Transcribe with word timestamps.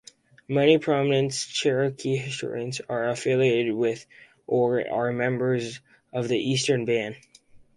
Many 0.47 0.79
prominent 0.79 1.31
Cherokee 1.31 2.17
historians 2.17 2.81
are 2.89 3.07
affiliated 3.07 3.75
with, 3.75 4.07
or 4.47 4.89
are 4.89 5.13
members 5.13 5.79
of 6.11 6.27
the 6.27 6.39
Eastern 6.39 6.85
Band. 6.85 7.17